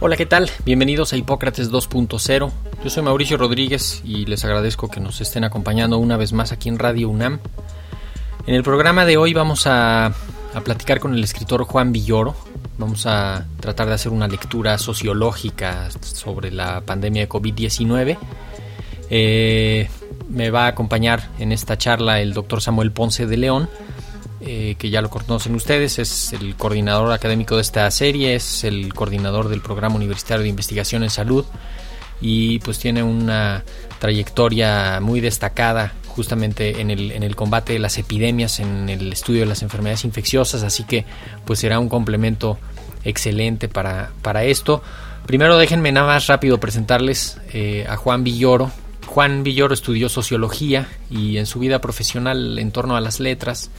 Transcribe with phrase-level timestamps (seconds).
[0.00, 0.48] Hola, ¿qué tal?
[0.64, 2.52] Bienvenidos a Hipócrates 2.0.
[2.84, 6.68] Yo soy Mauricio Rodríguez y les agradezco que nos estén acompañando una vez más aquí
[6.68, 7.40] en Radio UNAM.
[8.46, 10.14] En el programa de hoy vamos a,
[10.64, 12.36] platicar con el escritor Juan Villoro.
[12.78, 18.18] Vamos a tratar de hacer una lectura sociológica sobre la pandemia de COVID-19.
[19.10, 19.90] Eh,
[20.28, 23.68] me va a acompañar en esta charla el doctor Samuel Ponce de León
[24.40, 28.94] eh, que ya lo conocen ustedes, es el coordinador académico de esta serie, es el
[28.94, 31.44] coordinador del programa universitario de investigación en salud
[32.20, 33.64] y pues tiene una
[33.98, 39.40] trayectoria muy destacada justamente en el, en el combate de las epidemias, en el estudio
[39.40, 41.04] de las enfermedades infecciosas, así que
[41.44, 42.58] pues será un complemento
[43.04, 44.82] excelente para, para esto.
[45.26, 48.70] Primero déjenme nada más rápido presentarles eh, a Juan Villoro.
[49.06, 53.70] Juan Villoro estudió sociología y en su vida profesional en torno a las letras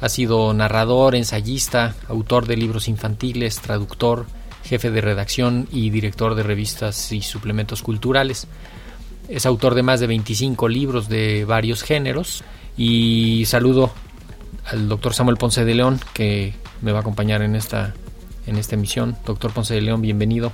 [0.00, 4.26] ha sido narrador, ensayista, autor de libros infantiles, traductor,
[4.64, 8.46] jefe de redacción y director de revistas y suplementos culturales.
[9.28, 12.44] Es autor de más de 25 libros de varios géneros
[12.76, 13.90] y saludo
[14.66, 17.94] al doctor Samuel Ponce de León que me va a acompañar en esta,
[18.46, 19.16] en esta emisión.
[19.26, 20.52] Doctor Ponce de León, bienvenido.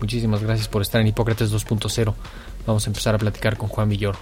[0.00, 2.14] Muchísimas gracias por estar en Hipócrates 2.0.
[2.66, 4.18] Vamos a empezar a platicar con Juan Villoro.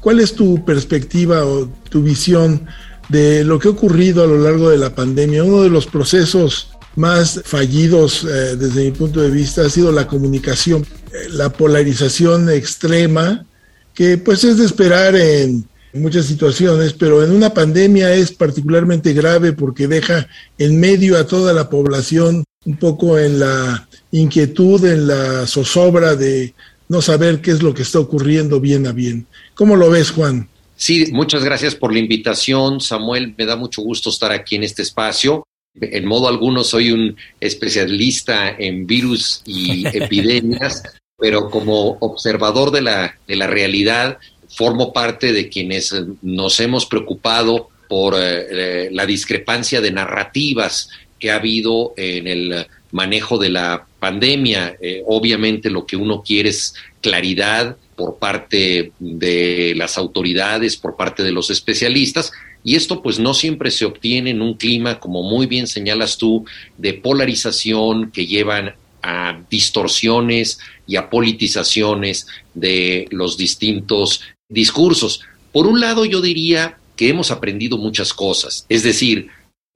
[0.00, 2.68] ¿Cuál es tu perspectiva o tu visión
[3.08, 5.44] de lo que ha ocurrido a lo largo de la pandemia.
[5.44, 10.06] Uno de los procesos más fallidos eh, desde mi punto de vista ha sido la
[10.06, 10.82] comunicación,
[11.12, 13.46] eh, la polarización extrema,
[13.94, 19.52] que pues es de esperar en muchas situaciones, pero en una pandemia es particularmente grave
[19.52, 25.46] porque deja en medio a toda la población un poco en la inquietud, en la
[25.46, 26.54] zozobra de
[26.88, 29.26] no saber qué es lo que está ocurriendo bien a bien.
[29.54, 30.48] ¿Cómo lo ves, Juan?
[30.78, 33.34] Sí, muchas gracias por la invitación, Samuel.
[33.36, 35.44] Me da mucho gusto estar aquí en este espacio.
[35.74, 40.84] En modo alguno soy un especialista en virus y epidemias,
[41.18, 44.18] pero como observador de la, de la realidad,
[44.48, 51.32] formo parte de quienes nos hemos preocupado por eh, eh, la discrepancia de narrativas que
[51.32, 54.76] ha habido en el manejo de la pandemia.
[54.80, 61.24] Eh, obviamente lo que uno quiere es claridad, por parte de las autoridades, por parte
[61.24, 62.30] de los especialistas,
[62.62, 66.44] y esto pues no siempre se obtiene en un clima, como muy bien señalas tú,
[66.76, 75.22] de polarización que llevan a distorsiones y a politizaciones de los distintos discursos.
[75.50, 79.28] Por un lado, yo diría que hemos aprendido muchas cosas, es decir,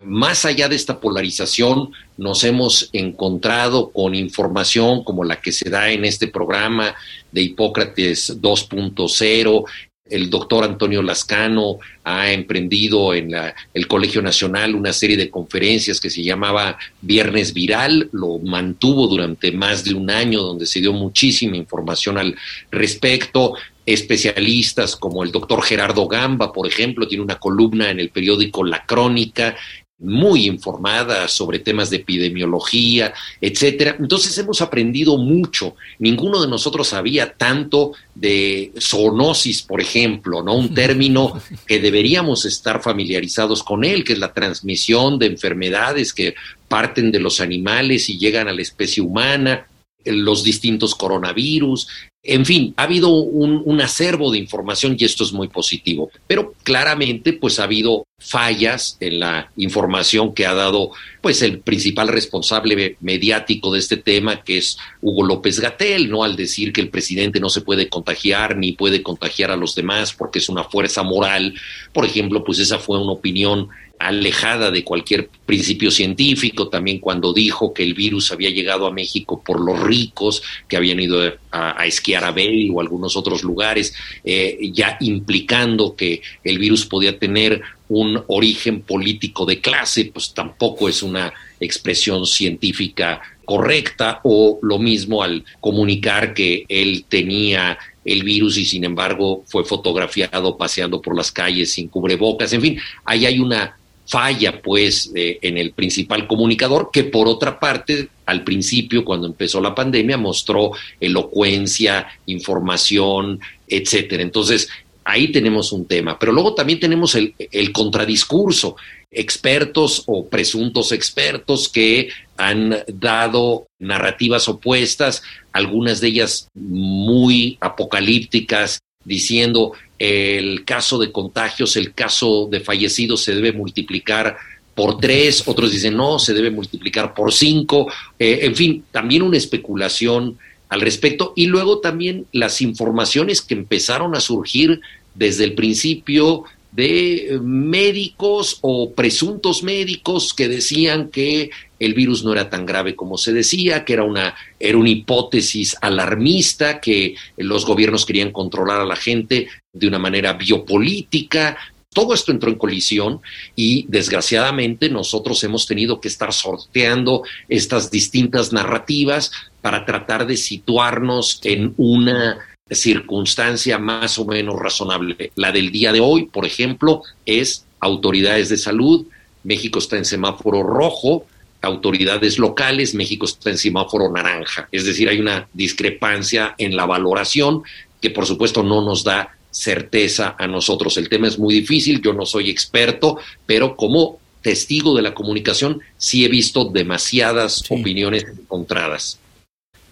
[0.05, 5.91] más allá de esta polarización, nos hemos encontrado con información como la que se da
[5.91, 6.95] en este programa
[7.31, 9.65] de Hipócrates 2.0.
[10.11, 13.31] El doctor Antonio Lascano ha emprendido en
[13.73, 19.53] el Colegio Nacional una serie de conferencias que se llamaba Viernes Viral, lo mantuvo durante
[19.53, 22.37] más de un año, donde se dio muchísima información al
[22.71, 28.65] respecto especialistas como el doctor Gerardo Gamba, por ejemplo, tiene una columna en el periódico
[28.65, 29.57] La Crónica
[30.03, 33.97] muy informada sobre temas de epidemiología, etcétera.
[33.99, 35.77] Entonces hemos aprendido mucho.
[35.99, 40.55] Ninguno de nosotros sabía tanto de zoonosis, por ejemplo, ¿no?
[40.55, 46.35] Un término que deberíamos estar familiarizados con él, que es la transmisión de enfermedades que
[46.69, 49.67] parten de los animales y llegan a la especie humana
[50.05, 51.89] los distintos coronavirus,
[52.25, 57.33] en fin, ha habido un, acervo de información y esto es muy positivo, pero claramente
[57.33, 63.73] pues ha habido fallas en la información que ha dado pues el principal responsable mediático
[63.73, 66.23] de este tema que es Hugo López Gatel, ¿no?
[66.23, 70.13] Al decir que el presidente no se puede contagiar ni puede contagiar a los demás
[70.13, 71.55] porque es una fuerza moral,
[71.93, 73.69] por ejemplo, pues esa fue una opinión
[74.07, 79.43] alejada de cualquier principio científico, también cuando dijo que el virus había llegado a México
[79.45, 81.21] por los ricos que habían ido
[81.51, 83.95] a, a esquiar Chiara Bay o algunos otros lugares,
[84.25, 90.89] eh, ya implicando que el virus podía tener un origen político de clase, pues tampoco
[90.89, 98.57] es una expresión científica correcta, o lo mismo al comunicar que él tenía el virus
[98.59, 103.39] y sin embargo fue fotografiado paseando por las calles sin cubrebocas, en fin, ahí hay
[103.39, 103.77] una
[104.13, 109.75] falla pues en el principal comunicador que por otra parte al principio cuando empezó la
[109.75, 114.23] pandemia mostró elocuencia, información, etcétera.
[114.23, 114.69] Entonces,
[115.03, 118.77] ahí tenemos un tema, pero luego también tenemos el, el contradiscurso,
[119.11, 125.23] expertos o presuntos expertos que han dado narrativas opuestas,
[125.53, 129.73] algunas de ellas muy apocalípticas, diciendo
[130.03, 134.37] el caso de contagios, el caso de fallecidos se debe multiplicar
[134.75, 137.87] por tres, otros dicen no, se debe multiplicar por cinco,
[138.19, 140.39] eh, en fin, también una especulación
[140.69, 141.35] al respecto.
[141.37, 144.81] Y luego también las informaciones que empezaron a surgir
[145.15, 152.49] desde el principio de médicos o presuntos médicos que decían que el virus no era
[152.49, 158.07] tan grave como se decía, que era una, era una hipótesis alarmista, que los gobiernos
[158.07, 161.59] querían controlar a la gente de una manera biopolítica.
[161.93, 163.21] Todo esto entró en colisión
[163.55, 169.31] y desgraciadamente nosotros hemos tenido que estar sorteando estas distintas narrativas
[169.61, 172.39] para tratar de situarnos en una
[172.75, 175.33] circunstancia más o menos razonable.
[175.37, 179.07] La del día de hoy, por ejemplo, es autoridades de salud,
[179.45, 181.27] México está en semáforo rojo,
[181.61, 184.69] autoridades locales, México está en semáforo naranja.
[184.73, 187.63] Es decir, hay una discrepancia en la valoración
[188.01, 190.97] que por supuesto no nos da certeza a nosotros.
[190.97, 195.81] El tema es muy difícil, yo no soy experto, pero como testigo de la comunicación
[195.97, 199.19] sí he visto demasiadas opiniones encontradas.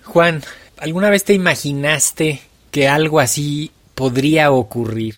[0.04, 0.42] Juan,
[0.78, 5.16] ¿alguna vez te imaginaste que algo así podría ocurrir?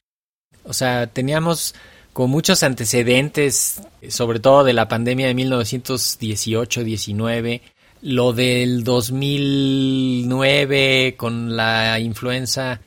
[0.64, 1.76] O sea, teníamos
[2.12, 7.62] con muchos antecedentes, sobre todo de la pandemia de 1918-19,
[8.02, 12.80] lo del 2009 con la influenza.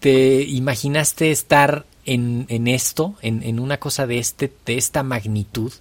[0.00, 5.72] ¿Te imaginaste estar en, en esto, en, en, una cosa de, este, de esta magnitud?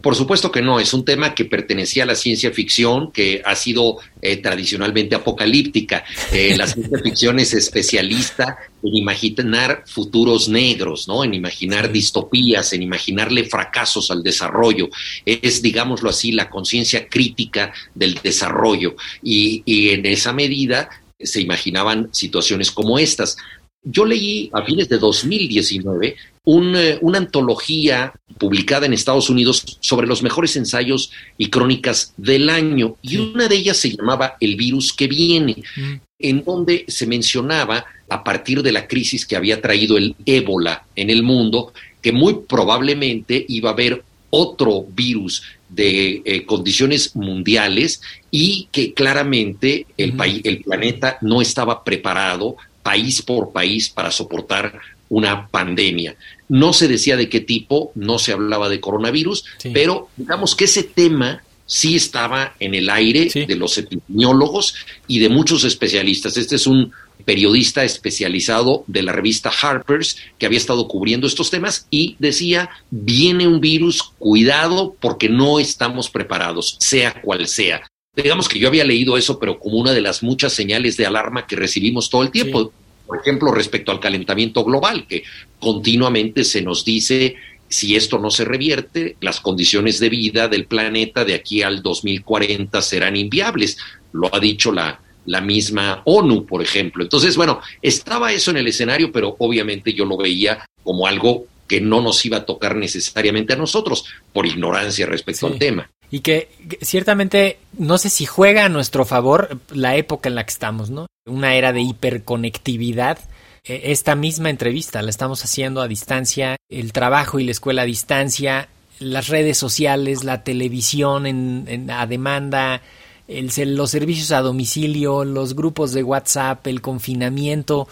[0.00, 3.54] Por supuesto que no, es un tema que pertenecía a la ciencia ficción, que ha
[3.54, 6.04] sido eh, tradicionalmente apocalíptica.
[6.32, 11.22] Eh, la ciencia ficción es especialista en imaginar futuros negros, ¿no?
[11.22, 14.88] En imaginar distopías, en imaginarle fracasos al desarrollo.
[15.24, 18.96] Es, digámoslo así, la conciencia crítica del desarrollo.
[19.22, 20.88] Y, y en esa medida
[21.20, 23.36] se imaginaban situaciones como estas.
[23.84, 30.06] Yo leí a fines de 2019 un, eh, una antología publicada en Estados Unidos sobre
[30.06, 34.92] los mejores ensayos y crónicas del año, y una de ellas se llamaba El virus
[34.92, 35.94] que viene, mm.
[36.18, 41.10] en donde se mencionaba, a partir de la crisis que había traído el ébola en
[41.10, 48.00] el mundo, que muy probablemente iba a haber otro virus de eh, condiciones mundiales
[48.30, 54.80] y que claramente el, país, el planeta no estaba preparado país por país para soportar
[55.08, 56.16] una pandemia.
[56.48, 60.82] No se decía de qué tipo, no se hablaba de coronavirus, pero digamos que ese
[60.84, 64.74] tema sí estaba en el aire de los epidemiólogos
[65.06, 66.36] y de muchos especialistas.
[66.36, 66.92] Este es un
[67.24, 73.46] periodista especializado de la revista Harper's que había estado cubriendo estos temas y decía, viene
[73.46, 77.82] un virus, cuidado porque no estamos preparados, sea cual sea.
[78.14, 81.46] Digamos que yo había leído eso, pero como una de las muchas señales de alarma
[81.46, 82.70] que recibimos todo el tiempo.
[83.06, 85.22] Por ejemplo, respecto al calentamiento global, que
[85.58, 87.36] continuamente se nos dice
[87.70, 92.82] si esto no se revierte, las condiciones de vida del planeta de aquí al 2040
[92.82, 93.78] serán inviables.
[94.12, 97.02] Lo ha dicho la, la misma ONU, por ejemplo.
[97.02, 101.80] Entonces, bueno, estaba eso en el escenario, pero obviamente yo lo veía como algo que
[101.80, 104.04] no nos iba a tocar necesariamente a nosotros
[104.34, 106.50] por ignorancia respecto al tema y que
[106.82, 111.06] ciertamente no sé si juega a nuestro favor la época en la que estamos, ¿no?
[111.24, 113.18] Una era de hiperconectividad.
[113.64, 117.86] E, esta misma entrevista la estamos haciendo a distancia, el trabajo y la escuela a
[117.86, 122.82] distancia, las redes sociales, la televisión en, a demanda,
[123.26, 127.88] el, los servicios a domicilio, los grupos de WhatsApp, el confinamiento.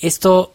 [0.00, 0.54] Esto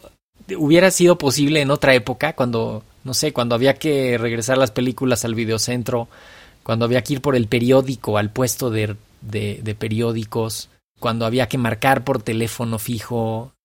[0.57, 5.25] hubiera sido posible en otra época, cuando, no sé, cuando había que regresar las películas
[5.25, 6.07] al videocentro
[6.69, 11.57] cuando había que ir por el periódico al puesto de, de, periódicos, cuando había que
[11.57, 13.55] marcar por teléfono fijo.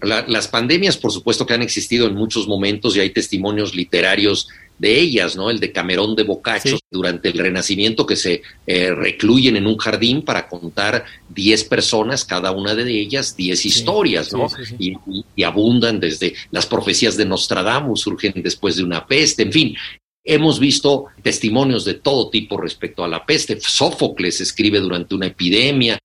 [0.00, 4.46] las pandemias, por supuesto que han existido en muchos momentos y hay testimonios literarios
[4.78, 5.50] de ellas, ¿no?
[5.50, 10.22] El de Camerón de Boccaccio durante el Renacimiento que se eh, recluyen en un jardín
[10.22, 14.46] para contar 10 personas, cada una de ellas 10 historias, ¿no?
[14.78, 14.94] Y,
[15.34, 19.76] y, abundan desde las profecías de Nostradamus, surgen después de una peste, en fin.
[20.24, 23.60] Hemos visto testimonios de todo tipo respecto a la peste.
[23.60, 25.98] Sófocles escribe durante una epidemia.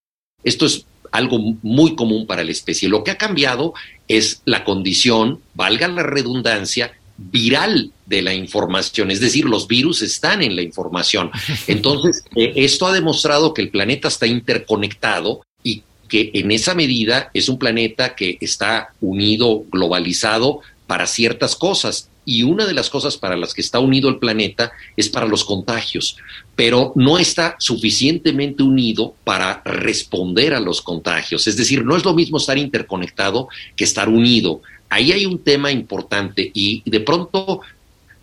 [0.43, 2.89] Esto es algo muy común para la especie.
[2.89, 3.73] Lo que ha cambiado
[4.07, 10.41] es la condición, valga la redundancia, viral de la información, es decir, los virus están
[10.41, 11.31] en la información.
[11.67, 17.29] Entonces, eh, esto ha demostrado que el planeta está interconectado y que en esa medida
[17.33, 22.09] es un planeta que está unido, globalizado para ciertas cosas.
[22.29, 25.43] Y una de las cosas para las que está unido el planeta es para los
[25.43, 26.17] contagios,
[26.55, 31.47] pero no está suficientemente unido para responder a los contagios.
[31.47, 35.71] Es decir, no es lo mismo estar interconectado que estar unido ahí hay un tema
[35.71, 37.61] importante y de pronto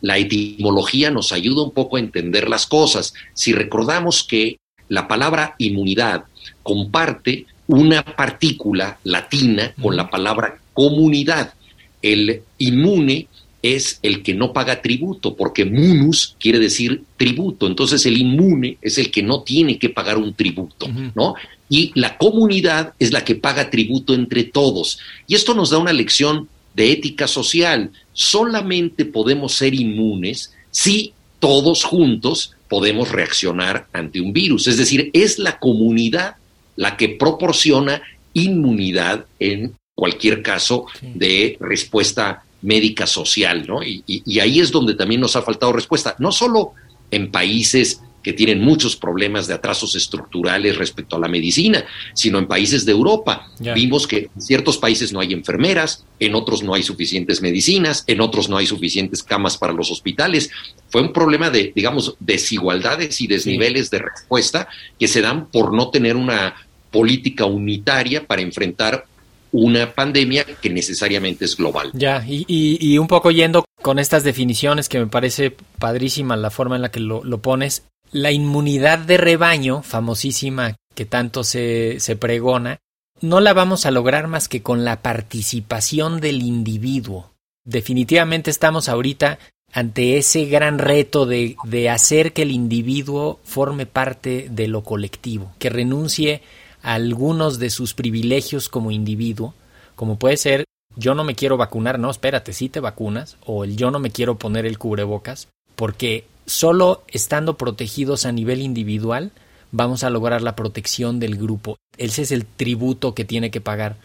[0.00, 3.14] la etimología nos ayuda un poco a entender las cosas.
[3.32, 4.58] Si recordamos que
[4.88, 6.24] la palabra inmunidad
[6.62, 11.54] comparte una partícula latina con la palabra comunidad.
[12.02, 13.28] El inmune
[13.74, 17.66] es el que no paga tributo, porque munus quiere decir tributo.
[17.66, 21.34] Entonces el inmune es el que no tiene que pagar un tributo, ¿no?
[21.68, 24.98] Y la comunidad es la que paga tributo entre todos.
[25.26, 27.90] Y esto nos da una lección de ética social.
[28.12, 34.66] Solamente podemos ser inmunes si todos juntos podemos reaccionar ante un virus.
[34.66, 36.36] Es decir, es la comunidad
[36.76, 38.02] la que proporciona
[38.34, 43.82] inmunidad en cualquier caso de respuesta médica social, ¿no?
[43.82, 46.72] Y, y, ahí es donde también nos ha faltado respuesta, no solo
[47.12, 52.48] en países que tienen muchos problemas de atrasos estructurales respecto a la medicina, sino en
[52.48, 53.48] países de Europa.
[53.60, 58.20] Vimos que en ciertos países no hay enfermeras, en otros no hay suficientes medicinas, en
[58.20, 60.50] otros no hay suficientes camas para los hospitales.
[60.88, 64.66] Fue un problema de, digamos, desigualdades y desniveles de respuesta
[64.98, 66.56] que se dan por no tener una
[66.90, 69.06] política unitaria para enfrentar
[69.52, 71.90] una pandemia que necesariamente es global.
[71.94, 76.76] Ya, y, y, un poco yendo con estas definiciones que me parece padrísima la forma
[76.76, 82.16] en la que lo, lo pones, la inmunidad de rebaño, famosísima que tanto se, se
[82.16, 82.78] pregona,
[83.20, 87.32] no la vamos a lograr más que con la participación del individuo.
[87.64, 89.38] Definitivamente estamos ahorita
[89.72, 95.52] ante ese gran reto de, de, hacer que el individuo forme parte de lo colectivo,
[95.58, 96.42] que renuncie
[96.86, 99.54] algunos de sus privilegios como individuo,
[99.96, 100.64] como puede ser
[100.94, 104.12] yo no me quiero vacunar, no, espérate, sí te vacunas, o el yo no me
[104.12, 109.32] quiero poner el cubrebocas, porque solo estando protegidos a nivel individual
[109.72, 111.76] vamos a lograr la protección del grupo.
[111.98, 113.96] Ese es el tributo que tiene que pagar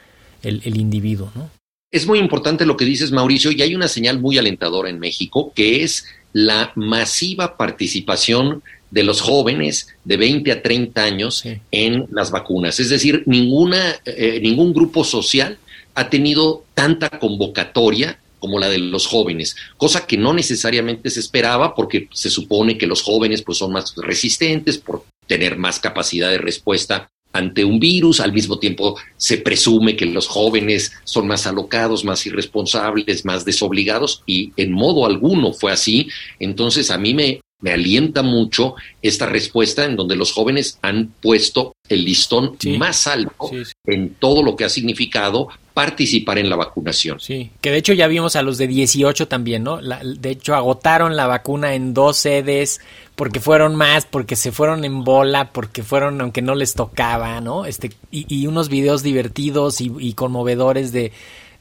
[0.41, 1.31] el, individuo.
[1.35, 1.51] ¿no?
[1.91, 5.53] Es muy importante lo que dices, Mauricio, y hay una señal muy alentadora en México,
[5.53, 12.29] que es la masiva participación de los jóvenes de 20 a 30 años en las
[12.29, 12.79] vacunas.
[12.79, 15.57] Es decir, ninguna, eh, ningún grupo social
[15.95, 21.75] ha tenido tanta convocatoria como la de los jóvenes, cosa que no necesariamente se esperaba
[21.75, 26.39] porque se supone que los jóvenes pues son más resistentes por tener más capacidad de
[26.39, 32.03] respuesta ante un virus, al mismo tiempo se presume que los jóvenes son más alocados,
[32.03, 37.71] más irresponsables, más desobligados y en modo alguno fue así, entonces a mí me, me
[37.71, 43.51] alienta mucho esta respuesta en donde los jóvenes han puesto el listón más alto
[43.85, 47.19] en todo lo que ha significado participar en la vacunación.
[47.19, 49.79] Sí, que de hecho ya vimos a los de 18 también, ¿no?
[49.81, 52.81] de hecho agotaron la vacuna en dos sedes
[53.15, 57.65] porque fueron más, porque se fueron en bola, porque fueron aunque no les tocaba, ¿no?
[57.65, 61.11] Este y, unos videos divertidos y, conmovedores de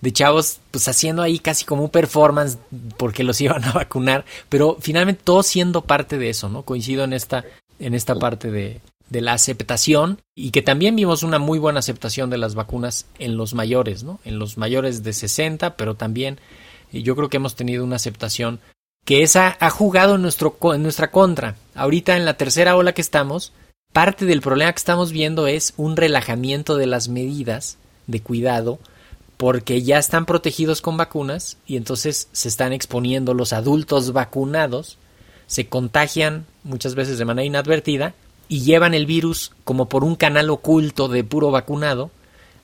[0.01, 2.59] de chavos pues haciendo ahí casi como un performance
[2.97, 6.63] porque los iban a vacunar, pero finalmente todos siendo parte de eso, ¿no?
[6.63, 7.45] Coincido en esta
[7.79, 8.81] en esta parte de,
[9.11, 13.37] de la aceptación y que también vimos una muy buena aceptación de las vacunas en
[13.37, 14.21] los mayores, ¿no?
[14.25, 16.39] En los mayores de 60, pero también
[16.93, 18.61] yo creo que hemos tenido una aceptación
[19.05, 21.57] que esa ha jugado en, nuestro, en nuestra contra.
[21.75, 23.53] Ahorita en la tercera ola que estamos,
[23.93, 28.79] parte del problema que estamos viendo es un relajamiento de las medidas de cuidado
[29.41, 34.99] porque ya están protegidos con vacunas y entonces se están exponiendo los adultos vacunados,
[35.47, 38.13] se contagian muchas veces de manera inadvertida
[38.49, 42.11] y llevan el virus como por un canal oculto de puro vacunado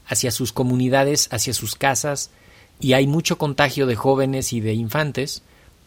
[0.06, 2.28] hacia sus comunidades, hacia sus casas,
[2.78, 5.42] y hay mucho contagio de jóvenes y de infantes,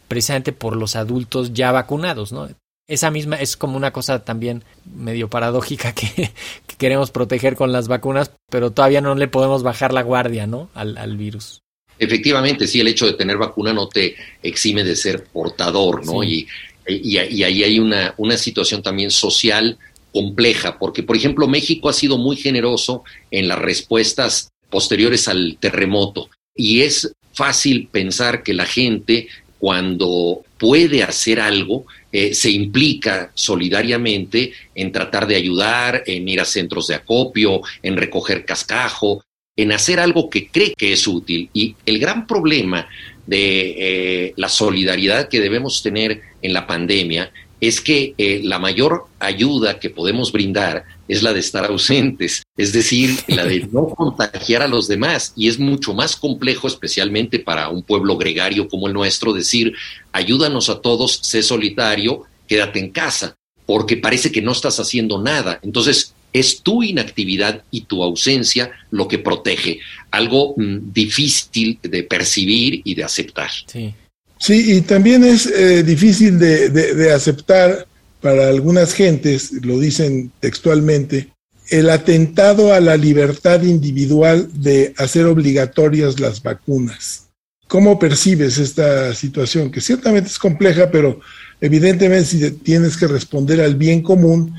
[0.08, 2.48] precisamente por los adultos ya vacunados, ¿no?
[2.90, 6.06] Esa misma es como una cosa también medio paradójica que,
[6.66, 10.68] que, queremos proteger con las vacunas, pero todavía no le podemos bajar la guardia, ¿no?
[10.74, 11.62] Al, al, virus.
[11.98, 16.22] Efectivamente, sí, el hecho de tener vacuna no te exime de ser portador, ¿no?
[16.22, 16.46] Sí.
[16.86, 19.78] Y, y, y, ahí hay una, una situación también social
[20.12, 26.28] compleja, porque, por ejemplo, México ha sido muy generoso en las respuestas posteriores al terremoto
[26.54, 29.28] y es fácil pensar que la gente
[29.58, 36.44] cuando puede hacer algo, eh, se implica solidariamente en tratar de ayudar, en ir a
[36.44, 39.24] centros de acopio, en recoger cascajo,
[39.56, 41.50] en hacer algo que cree que es útil.
[41.52, 42.88] Y el gran problema
[43.26, 49.06] de eh, la solidaridad que debemos tener en la pandemia es que eh, la mayor
[49.18, 54.62] ayuda que podemos brindar es la de estar ausentes, es decir, la de no contagiar
[54.62, 55.32] a los demás.
[55.36, 59.74] Y es mucho más complejo, especialmente para un pueblo gregario como el nuestro, decir,
[60.12, 63.36] ayúdanos a todos, sé solitario, quédate en casa,
[63.66, 65.60] porque parece que no estás haciendo nada.
[65.62, 72.80] Entonces, es tu inactividad y tu ausencia lo que protege, algo mm, difícil de percibir
[72.84, 73.50] y de aceptar.
[73.66, 73.94] Sí.
[74.40, 77.86] Sí, y también es eh, difícil de, de, de, aceptar
[78.22, 81.28] para algunas gentes, lo dicen textualmente,
[81.68, 87.28] el atentado a la libertad individual de hacer obligatorias las vacunas.
[87.68, 89.70] ¿Cómo percibes esta situación?
[89.70, 91.20] Que ciertamente es compleja, pero
[91.60, 94.54] evidentemente si tienes que responder al bien común,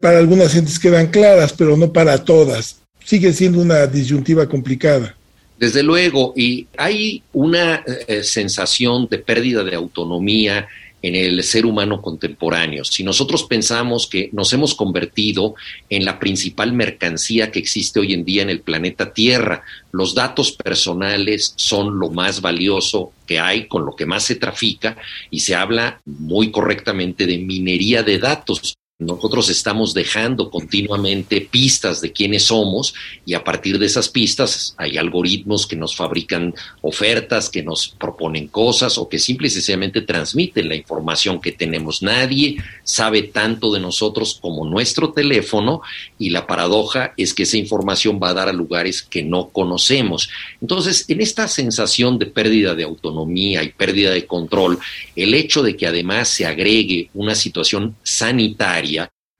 [0.00, 2.80] para algunas gentes quedan claras, pero no para todas.
[3.04, 5.17] Sigue siendo una disyuntiva complicada.
[5.58, 10.68] Desde luego, y hay una eh, sensación de pérdida de autonomía
[11.02, 12.84] en el ser humano contemporáneo.
[12.84, 15.54] Si nosotros pensamos que nos hemos convertido
[15.88, 19.62] en la principal mercancía que existe hoy en día en el planeta Tierra,
[19.92, 24.96] los datos personales son lo más valioso que hay, con lo que más se trafica,
[25.30, 28.74] y se habla muy correctamente de minería de datos.
[29.00, 34.98] Nosotros estamos dejando continuamente pistas de quiénes somos y a partir de esas pistas hay
[34.98, 40.68] algoritmos que nos fabrican ofertas, que nos proponen cosas o que simple y sencillamente transmiten
[40.68, 42.02] la información que tenemos.
[42.02, 45.80] Nadie sabe tanto de nosotros como nuestro teléfono
[46.18, 50.28] y la paradoja es que esa información va a dar a lugares que no conocemos.
[50.60, 54.80] Entonces, en esta sensación de pérdida de autonomía y pérdida de control,
[55.14, 58.87] el hecho de que además se agregue una situación sanitaria,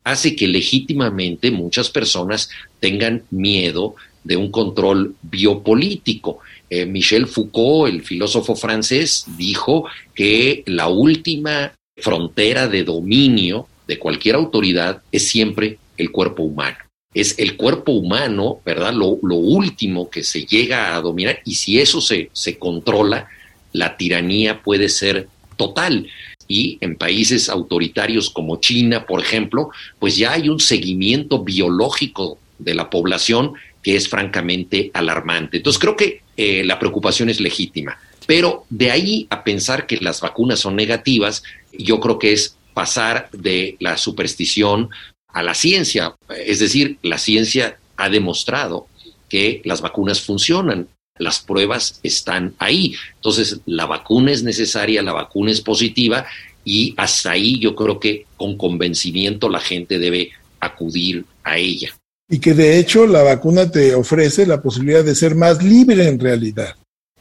[0.05, 2.49] hace que legítimamente muchas personas
[2.81, 6.39] tengan miedo de un control biopolítico.
[6.71, 14.37] Eh, Michel Foucault, el filósofo francés, dijo que la última frontera de dominio de cualquier
[14.37, 16.77] autoridad es siempre el cuerpo humano.
[17.15, 18.93] Es el cuerpo humano, ¿verdad?
[18.93, 23.29] Lo, lo último que se llega a dominar y si eso se, se controla,
[23.73, 26.09] la tiranía puede ser total
[26.49, 32.75] y en países autoritarios como China, por ejemplo, pues ya hay un seguimiento biológico de
[32.75, 35.59] la población que es francamente alarmante.
[35.59, 40.21] Entonces creo que eh, la preocupación es legítima, pero de ahí a pensar que las
[40.21, 44.89] vacunas son negativas, yo creo que es pasar de la superstición
[45.29, 46.15] a la ciencia.
[46.45, 48.87] Es decir, la ciencia ha demostrado
[49.29, 52.95] que las vacunas funcionan las pruebas están ahí.
[53.17, 56.27] Entonces, la vacuna es necesaria, la vacuna es positiva
[56.65, 61.95] y hasta ahí yo creo que con convencimiento la gente debe acudir a ella.
[62.29, 66.19] Y que de hecho la vacuna te ofrece la posibilidad de ser más libre en
[66.19, 66.77] realidad.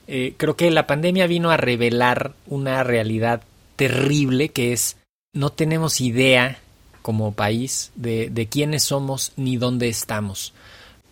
[0.08, 3.42] Eh, creo que la pandemia vino a revelar una realidad
[3.78, 4.98] terrible que es
[5.34, 6.60] no tenemos idea
[7.02, 10.54] como país de, de quiénes somos ni dónde estamos.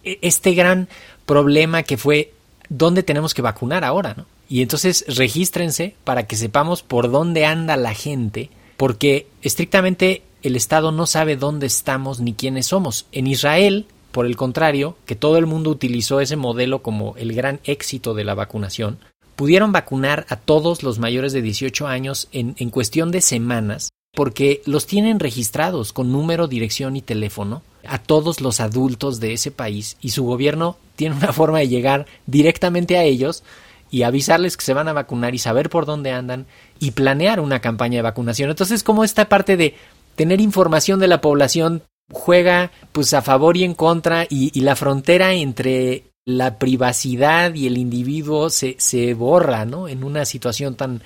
[0.03, 0.89] E, este gran
[1.25, 2.33] problema que fue
[2.69, 4.25] dónde tenemos que vacunar ahora, ¿no?
[4.47, 10.91] Y entonces regístrense para que sepamos por dónde anda la gente, porque estrictamente el Estado
[10.91, 13.08] no sabe dónde estamos ni quiénes somos.
[13.12, 17.60] En Israel, por el contrario, que todo el mundo utilizó ese modelo como el gran
[17.63, 18.99] éxito de la vacunación,
[19.36, 24.62] pudieron vacunar a todos los mayores de 18 años en, en cuestión de semanas, porque
[24.65, 29.97] los tienen registrados con número, dirección y teléfono a todos los adultos de ese país
[30.01, 33.43] y su gobierno tiene una forma de llegar directamente a ellos
[33.91, 36.45] y avisarles que se van a vacunar y saber por dónde andan
[36.79, 38.49] y planear una campaña de vacunación.
[38.49, 39.75] Entonces, como esta parte de
[40.15, 44.75] tener información de la población juega pues a favor y en contra y, y la
[44.75, 49.87] frontera entre la privacidad y el individuo se, se borra, ¿no?
[49.87, 51.01] En una situación tan,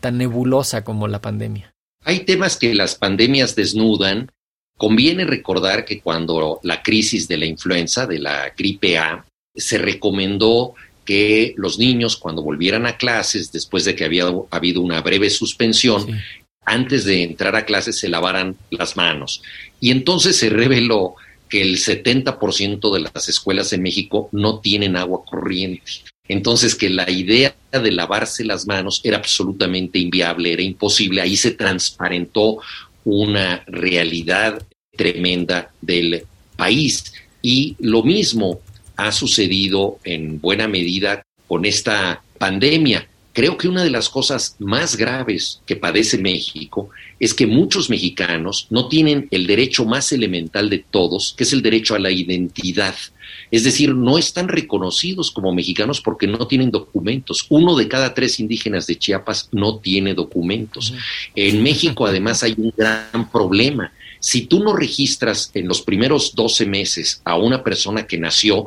[0.00, 1.72] tan nebulosa como la pandemia.
[2.04, 4.30] Hay temas que las pandemias desnudan
[4.76, 10.74] Conviene recordar que cuando la crisis de la influenza, de la gripe A, se recomendó
[11.04, 16.04] que los niños cuando volvieran a clases, después de que había habido una breve suspensión,
[16.06, 16.12] sí.
[16.64, 19.42] antes de entrar a clases se lavaran las manos.
[19.80, 21.14] Y entonces se reveló
[21.48, 26.02] que el 70% de las escuelas en México no tienen agua corriente.
[26.28, 31.22] Entonces que la idea de lavarse las manos era absolutamente inviable, era imposible.
[31.22, 32.58] Ahí se transparentó
[33.06, 34.62] una realidad
[34.96, 36.24] tremenda del
[36.56, 37.14] país.
[37.40, 38.60] Y lo mismo
[38.96, 43.08] ha sucedido en buena medida con esta pandemia.
[43.36, 46.88] Creo que una de las cosas más graves que padece México
[47.20, 51.60] es que muchos mexicanos no tienen el derecho más elemental de todos, que es el
[51.60, 52.94] derecho a la identidad.
[53.50, 57.44] Es decir, no están reconocidos como mexicanos porque no tienen documentos.
[57.50, 60.94] Uno de cada tres indígenas de Chiapas no tiene documentos.
[61.34, 63.92] En México, además, hay un gran problema.
[64.18, 68.66] Si tú no registras en los primeros 12 meses a una persona que nació,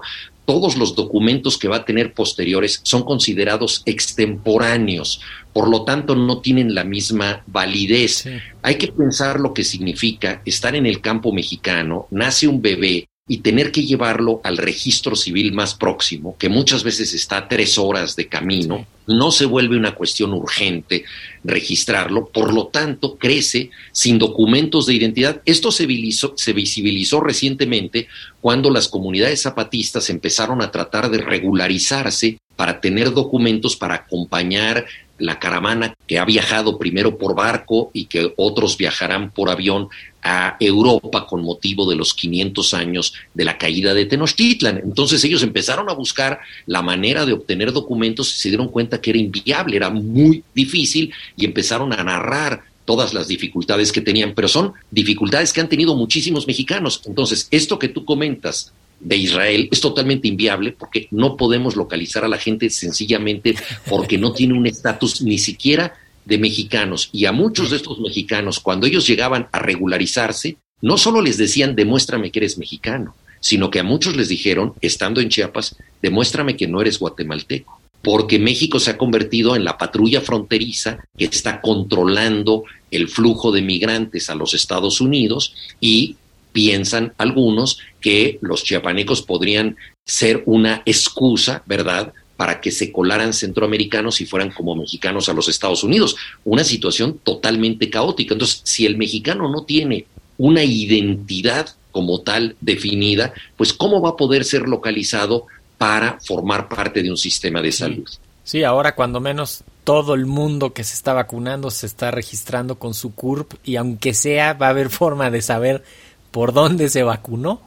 [0.49, 5.21] todos los documentos que va a tener posteriores son considerados extemporáneos,
[5.53, 8.27] por lo tanto no tienen la misma validez.
[8.63, 13.37] Hay que pensar lo que significa estar en el campo mexicano, nace un bebé y
[13.37, 18.15] tener que llevarlo al registro civil más próximo, que muchas veces está a tres horas
[18.15, 21.05] de camino, no se vuelve una cuestión urgente
[21.43, 25.43] registrarlo, por lo tanto crece sin documentos de identidad.
[25.45, 25.87] Esto se,
[26.35, 28.07] se visibilizó recientemente
[28.41, 34.87] cuando las comunidades zapatistas empezaron a tratar de regularizarse para tener documentos para acompañar
[35.19, 39.89] la caravana que ha viajado primero por barco y que otros viajarán por avión
[40.21, 44.77] a Europa con motivo de los 500 años de la caída de Tenochtitlan.
[44.77, 49.12] Entonces ellos empezaron a buscar la manera de obtener documentos y se dieron cuenta que
[49.12, 54.47] era inviable, era muy difícil y empezaron a narrar todas las dificultades que tenían, pero
[54.47, 57.03] son dificultades que han tenido muchísimos mexicanos.
[57.05, 62.27] Entonces, esto que tú comentas de Israel es totalmente inviable porque no podemos localizar a
[62.27, 63.55] la gente sencillamente
[63.88, 65.93] porque no tiene un estatus ni siquiera
[66.25, 67.09] de mexicanos.
[67.12, 71.75] Y a muchos de estos mexicanos, cuando ellos llegaban a regularizarse, no solo les decían
[71.75, 76.67] demuéstrame que eres mexicano, sino que a muchos les dijeron, estando en Chiapas, demuéstrame que
[76.67, 77.79] no eres guatemalteco.
[78.01, 83.62] Porque México se ha convertido en la patrulla fronteriza que está controlando el flujo de
[83.62, 86.15] migrantes a los Estados Unidos y
[86.51, 94.21] piensan algunos que los chiapanecos podrían ser una excusa, ¿verdad?, para que se colaran centroamericanos
[94.21, 96.15] y fueran como mexicanos a los Estados Unidos.
[96.45, 98.33] Una situación totalmente caótica.
[98.33, 100.05] Entonces, si el mexicano no tiene
[100.38, 107.03] una identidad como tal definida, pues ¿cómo va a poder ser localizado para formar parte
[107.03, 108.07] de un sistema de salud?
[108.45, 112.93] Sí, ahora cuando menos todo el mundo que se está vacunando se está registrando con
[112.93, 115.83] su CURP y aunque sea va a haber forma de saber
[116.31, 117.61] por dónde se vacunó.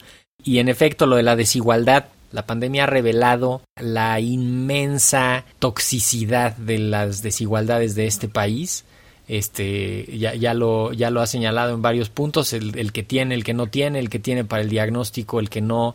[0.45, 6.79] Y en efecto, lo de la desigualdad, la pandemia ha revelado la inmensa toxicidad de
[6.79, 8.85] las desigualdades de este país.
[9.29, 13.35] Este, ya, ya, lo, ya lo ha señalado en varios puntos, el, el que tiene,
[13.35, 15.95] el que no tiene, el que tiene para el diagnóstico, el que no,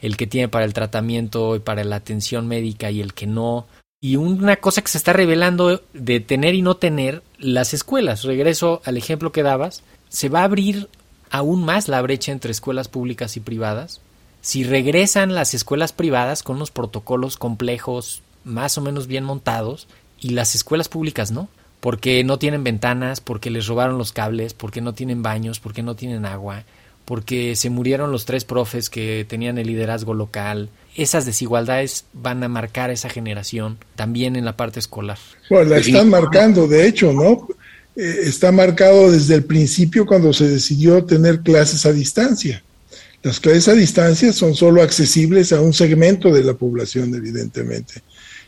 [0.00, 3.66] el que tiene para el tratamiento y para la atención médica y el que no.
[4.00, 8.22] Y una cosa que se está revelando de tener y no tener, las escuelas.
[8.22, 9.82] Regreso al ejemplo que dabas.
[10.08, 10.88] Se va a abrir
[11.30, 14.00] aún más la brecha entre escuelas públicas y privadas,
[14.40, 19.88] si regresan las escuelas privadas con unos protocolos complejos, más o menos bien montados,
[20.20, 21.48] y las escuelas públicas no,
[21.80, 25.96] porque no tienen ventanas, porque les robaron los cables, porque no tienen baños, porque no
[25.96, 26.64] tienen agua,
[27.04, 30.68] porque se murieron los tres profes que tenían el liderazgo local.
[30.94, 35.18] Esas desigualdades van a marcar esa generación también en la parte escolar.
[35.48, 37.48] Bueno, la están marcando, de hecho, ¿no?
[37.98, 42.62] Eh, está marcado desde el principio cuando se decidió tener clases a distancia.
[43.24, 47.94] Las clases a distancia son solo accesibles a un segmento de la población, evidentemente.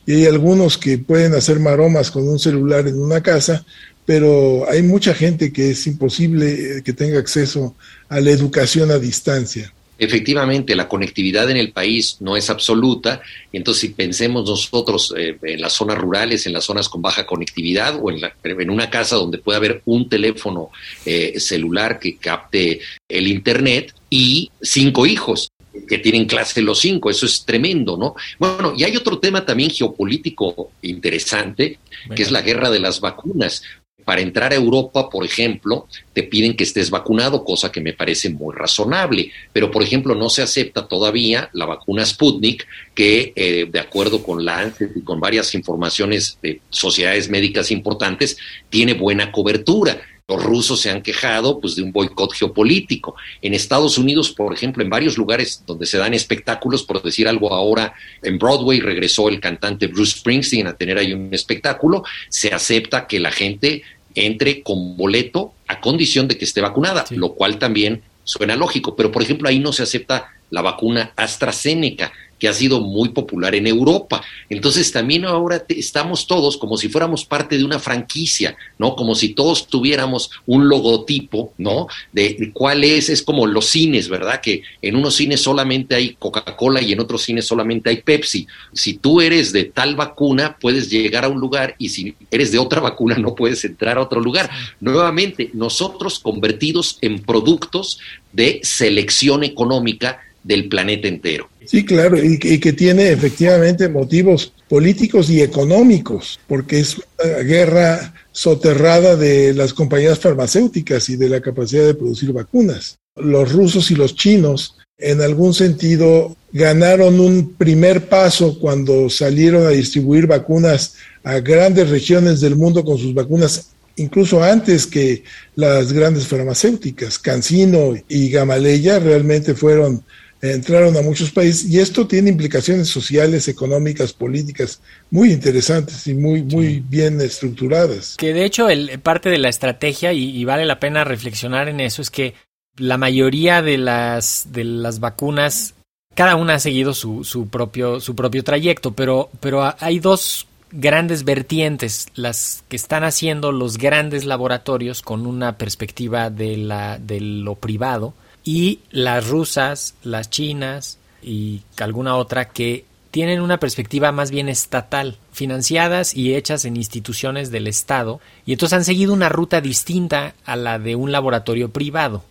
[0.07, 3.67] Y hay algunos que pueden hacer maromas con un celular en una casa,
[4.07, 7.75] pero hay mucha gente que es imposible eh, que tenga acceso
[8.09, 9.73] a la educación a distancia.
[10.03, 13.21] Efectivamente, la conectividad en el país no es absoluta,
[13.53, 18.01] entonces si pensemos nosotros eh, en las zonas rurales, en las zonas con baja conectividad
[18.03, 20.71] o en, en una casa donde puede haber un teléfono
[21.05, 25.53] eh, celular que capte el Internet y cinco hijos
[25.87, 28.15] que tienen clase los cinco, eso es tremendo, ¿no?
[28.39, 31.79] Bueno, y hay otro tema también geopolítico interesante,
[32.15, 33.63] que es la guerra de las vacunas.
[34.11, 38.29] Para entrar a Europa, por ejemplo, te piden que estés vacunado, cosa que me parece
[38.29, 43.79] muy razonable, pero por ejemplo no se acepta todavía la vacuna Sputnik, que eh, de
[43.79, 48.37] acuerdo con la y con varias informaciones de sociedades médicas importantes,
[48.69, 50.01] tiene buena cobertura.
[50.31, 53.17] Los rusos se han quejado pues, de un boicot geopolítico.
[53.43, 57.53] En Estados Unidos, por ejemplo, en varios lugares donde se dan espectáculos, por decir algo
[57.53, 63.09] ahora, en Broadway regresó el cantante Bruce Springsteen a tener ahí un espectáculo, se acepta
[63.09, 63.83] que la gente
[64.15, 69.11] entre con boleto a condición de que esté vacunada, lo cual también suena lógico, pero
[69.11, 73.67] por ejemplo ahí no se acepta la vacuna AstraZeneca que ha sido muy popular en
[73.67, 74.25] Europa.
[74.49, 78.97] Entonces también ahora estamos todos como si fuéramos parte de una franquicia, ¿no?
[78.97, 81.87] Como si todos tuviéramos un logotipo, ¿no?
[82.13, 84.41] De, cuál es, es como los cines, ¿verdad?
[84.41, 88.47] Que en unos cines solamente hay Coca-Cola y en otros cines solamente hay Pepsi.
[88.73, 92.59] Si tú eres de tal vacuna, puedes llegar a un lugar y si eres de
[92.59, 94.49] otra vacuna, no puedes entrar a otro lugar.
[94.81, 98.01] Nuevamente, nosotros convertidos en productos
[98.33, 101.49] de selección económica del planeta entero.
[101.65, 109.17] Sí, claro, y, que tiene efectivamente motivos políticos y económicos, porque es una guerra soterrada
[109.17, 112.99] de las compañías farmacéuticas y de la capacidad de producir vacunas.
[113.15, 119.71] Los rusos y los chinos, en algún sentido, ganaron un primer paso cuando salieron a
[119.71, 125.25] distribuir vacunas a grandes regiones del mundo con sus vacunas incluso antes que
[125.57, 127.19] las grandes farmacéuticas.
[127.19, 130.03] Cancino y Gamaleya realmente fueron
[130.43, 136.43] entraron a muchos países y esto tiene implicaciones sociales, económicas, políticas muy interesantes y muy,
[136.43, 138.17] muy bien estructuradas.
[138.17, 142.01] Que de hecho el, parte de la estrategia, y, vale la pena reflexionar en eso,
[142.03, 142.35] es que
[142.77, 145.75] la mayoría de las, de las vacunas,
[146.15, 151.25] cada una ha seguido su, su, propio, su propio trayecto, pero, pero hay dos grandes
[151.25, 157.57] vertientes, las que están haciendo los grandes laboratorios con una perspectiva de, la, de lo
[157.57, 164.49] privado, y las rusas, las chinas y alguna otra que tienen una perspectiva más bien
[164.49, 170.35] estatal, financiadas y hechas en instituciones del Estado, y entonces han seguido una ruta distinta
[170.45, 172.23] a la de un laboratorio privado.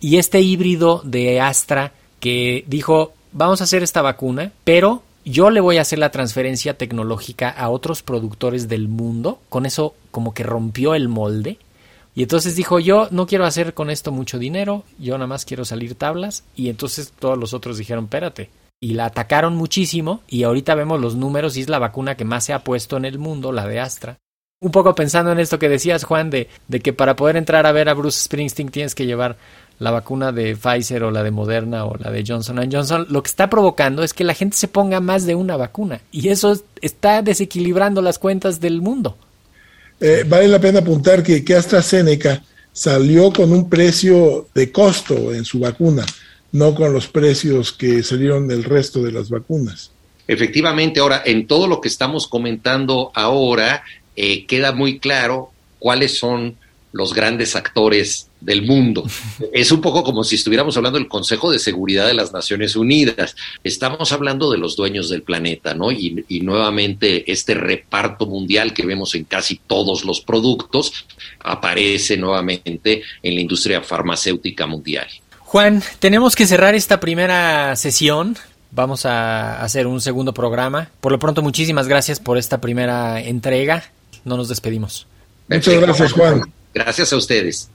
[0.00, 5.60] Y este híbrido de Astra que dijo, vamos a hacer esta vacuna, pero yo le
[5.60, 10.42] voy a hacer la transferencia tecnológica a otros productores del mundo, con eso como que
[10.42, 11.58] rompió el molde,
[12.18, 15.64] y entonces dijo, yo no quiero hacer con esto mucho dinero, yo nada más quiero
[15.64, 16.42] salir tablas.
[16.56, 18.50] Y entonces todos los otros dijeron, espérate.
[18.80, 22.42] Y la atacaron muchísimo y ahorita vemos los números y es la vacuna que más
[22.42, 24.18] se ha puesto en el mundo, la de Astra.
[24.60, 27.70] Un poco pensando en esto que decías, Juan, de, de que para poder entrar a
[27.70, 29.36] ver a Bruce Springsteen tienes que llevar
[29.78, 33.28] la vacuna de Pfizer o la de Moderna o la de Johnson Johnson, lo que
[33.28, 37.22] está provocando es que la gente se ponga más de una vacuna y eso está
[37.22, 39.16] desequilibrando las cuentas del mundo.
[40.00, 45.44] Eh, vale la pena apuntar que, que AstraZeneca salió con un precio de costo en
[45.44, 46.06] su vacuna,
[46.52, 49.90] no con los precios que salieron del resto de las vacunas.
[50.28, 53.82] Efectivamente, ahora, en todo lo que estamos comentando ahora,
[54.14, 56.56] eh, queda muy claro cuáles son
[56.92, 59.04] los grandes actores del mundo.
[59.52, 63.36] Es un poco como si estuviéramos hablando del Consejo de Seguridad de las Naciones Unidas.
[63.62, 65.90] Estamos hablando de los dueños del planeta, ¿no?
[65.92, 71.04] Y, nuevamente este reparto mundial que vemos en casi todos los productos
[71.40, 75.06] aparece nuevamente en la industria farmacéutica mundial.
[75.40, 78.36] Juan, tenemos que cerrar esta primera sesión.
[78.70, 80.90] Vamos a hacer un segundo programa.
[81.00, 83.84] Por lo pronto, muchísimas gracias por esta primera entrega.
[84.24, 85.06] No nos despedimos.
[85.48, 86.42] Muchas gracias, Juan.
[86.78, 87.72] Gracias a ustedes.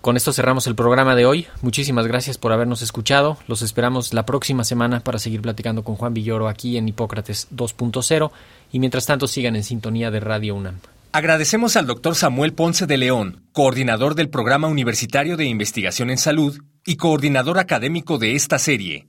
[0.00, 1.48] Con esto cerramos el programa de hoy.
[1.60, 3.36] Muchísimas gracias por habernos escuchado.
[3.48, 8.30] Los esperamos la próxima semana para seguir platicando con Juan Villoro aquí en Hipócrates 2.0
[8.70, 10.78] y mientras tanto sigan en sintonía de Radio UNAM.
[11.10, 16.60] Agradecemos al doctor Samuel Ponce de León, coordinador del Programa Universitario de Investigación en Salud
[16.86, 19.08] y coordinador académico de esta serie